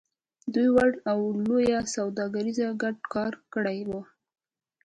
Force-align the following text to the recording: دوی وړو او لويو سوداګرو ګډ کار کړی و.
دوی 0.53 0.69
وړو 0.75 0.97
او 1.11 1.17
لويو 1.47 1.81
سوداګرو 1.95 2.51
ګډ 2.83 2.97
کار 3.13 3.33
کړی 3.53 3.79
و. 3.87 3.91